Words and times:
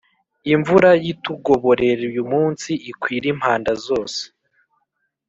Imvura 0.53 0.89
Yitugoborer’ 1.03 1.99
uyu 2.11 2.23
muns’ 2.31 2.61
ikwir’ 2.91 3.23
impanda 3.33 3.71
zose. 3.85 4.21